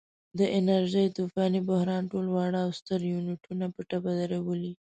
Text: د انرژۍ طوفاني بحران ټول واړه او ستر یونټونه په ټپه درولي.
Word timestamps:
د 0.39 0.41
انرژۍ 0.57 1.07
طوفاني 1.17 1.61
بحران 1.69 2.03
ټول 2.11 2.25
واړه 2.31 2.59
او 2.65 2.71
ستر 2.79 2.99
یونټونه 3.13 3.65
په 3.75 3.81
ټپه 3.89 4.11
درولي. 4.19 4.73